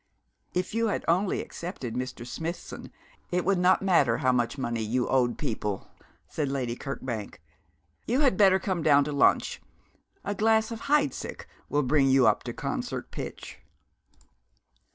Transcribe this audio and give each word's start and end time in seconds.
'If 0.55 0.73
you 0.73 0.87
had 0.87 1.05
only 1.07 1.41
accepted 1.43 1.93
Mr. 1.93 2.25
Smithson 2.25 2.91
it 3.29 3.45
would 3.45 3.59
not 3.59 3.83
matter 3.83 4.17
how 4.17 4.31
much 4.31 4.57
money 4.57 4.81
you 4.81 5.07
owed 5.07 5.37
people,' 5.37 5.91
said 6.27 6.49
Lady 6.49 6.75
Kirkbank. 6.75 7.39
'You 8.07 8.21
had 8.21 8.35
better 8.35 8.57
come 8.57 8.81
down 8.81 9.03
to 9.03 9.11
lunch. 9.11 9.61
A 10.25 10.33
glass 10.33 10.71
of 10.71 10.87
Heidseck 10.89 11.47
will 11.69 11.83
bring 11.83 12.09
you 12.09 12.25
up 12.25 12.41
to 12.45 12.51
concert 12.53 13.11
pitch.' 13.11 13.59